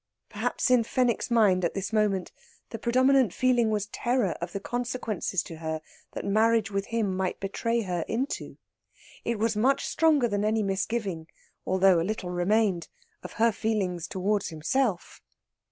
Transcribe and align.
Perhaps 0.29 0.71
in 0.71 0.83
Fenwick's 0.83 1.29
mind 1.29 1.63
at 1.63 1.75
this 1.75 1.93
moment 1.93 2.31
the 2.71 2.79
predominant 2.79 3.31
feeling 3.35 3.69
was 3.69 3.85
terror 3.85 4.31
of 4.41 4.51
the 4.51 4.59
consequences 4.59 5.43
to 5.43 5.57
her 5.57 5.79
that 6.13 6.25
marriage 6.25 6.71
with 6.71 6.87
him 6.87 7.15
might 7.15 7.39
betray 7.39 7.81
her 7.81 8.03
into. 8.07 8.57
It 9.23 9.37
was 9.37 9.55
much 9.55 9.85
stronger 9.85 10.27
than 10.27 10.43
any 10.43 10.63
misgiving 10.63 11.27
(although 11.67 11.99
a 11.99 12.01
little 12.01 12.31
remained) 12.31 12.87
of 13.21 13.33
her 13.33 13.51
feelings 13.51 14.07
toward 14.07 14.41
himself. 14.45 15.21